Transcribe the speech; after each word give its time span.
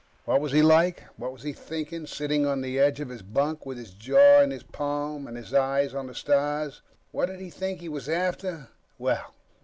What 0.25 0.41
was 0.41 0.51
he 0.51 0.63
like? 0.63 1.03
What 1.15 1.31
was 1.31 1.43
he 1.43 1.53
thinking, 1.53 2.07
sitting 2.07 2.43
on 2.43 2.61
the 2.61 2.79
edge 2.79 2.99
of 2.99 3.09
his 3.09 3.21
bunk 3.21 3.67
with 3.67 3.77
his 3.77 3.91
jaw 3.93 4.41
in 4.41 4.49
his 4.49 4.63
palm 4.63 5.27
and 5.27 5.37
his 5.37 5.53
eyes 5.53 5.93
on 5.93 6.07
the 6.07 6.15
stars? 6.15 6.81
What 7.11 7.27
did 7.27 7.39
he 7.39 7.51
think 7.51 7.81
he 7.81 7.87
was 7.87 8.09
after? 8.09 8.69
Well 8.97 9.35